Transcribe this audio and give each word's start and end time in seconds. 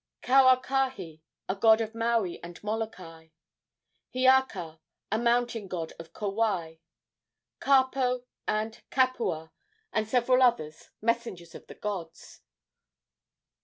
Kauakahi, 0.23 1.21
a 1.47 1.55
god 1.55 1.79
of 1.79 1.93
Maui 1.93 2.41
and 2.43 2.59
Molokai. 2.63 3.29
Hiaka, 4.11 4.79
a 5.11 5.17
mountain 5.19 5.67
god 5.67 5.93
of 5.99 6.11
Kauai. 6.11 6.77
Kapo 7.59 8.23
and 8.47 8.81
Kapua, 8.89 9.51
and 9.93 10.07
several 10.07 10.41
others, 10.41 10.89
messengers 11.03 11.53
of 11.53 11.67
the 11.67 11.75
gods. 11.75 12.41